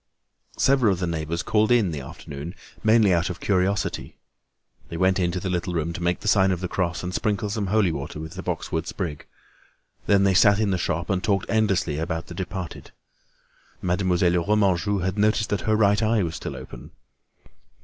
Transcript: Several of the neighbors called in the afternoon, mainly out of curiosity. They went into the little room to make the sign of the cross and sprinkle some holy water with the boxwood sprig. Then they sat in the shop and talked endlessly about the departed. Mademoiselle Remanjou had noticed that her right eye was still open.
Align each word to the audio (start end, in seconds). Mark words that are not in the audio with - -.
Several 0.57 0.91
of 0.93 0.97
the 0.99 1.05
neighbors 1.05 1.43
called 1.43 1.71
in 1.71 1.91
the 1.91 1.99
afternoon, 1.99 2.55
mainly 2.83 3.13
out 3.13 3.29
of 3.29 3.39
curiosity. 3.39 4.17
They 4.89 4.97
went 4.97 5.19
into 5.19 5.39
the 5.39 5.47
little 5.47 5.75
room 5.75 5.93
to 5.93 6.01
make 6.01 6.21
the 6.21 6.27
sign 6.27 6.49
of 6.51 6.59
the 6.59 6.67
cross 6.67 7.03
and 7.03 7.13
sprinkle 7.13 7.51
some 7.51 7.67
holy 7.67 7.91
water 7.91 8.19
with 8.19 8.33
the 8.33 8.41
boxwood 8.41 8.87
sprig. 8.87 9.27
Then 10.07 10.23
they 10.23 10.33
sat 10.33 10.57
in 10.59 10.71
the 10.71 10.79
shop 10.79 11.11
and 11.11 11.23
talked 11.23 11.45
endlessly 11.51 11.99
about 11.99 12.25
the 12.25 12.33
departed. 12.33 12.89
Mademoiselle 13.79 14.43
Remanjou 14.43 15.03
had 15.03 15.19
noticed 15.19 15.51
that 15.51 15.61
her 15.69 15.75
right 15.75 16.01
eye 16.01 16.23
was 16.23 16.35
still 16.35 16.55
open. 16.55 16.89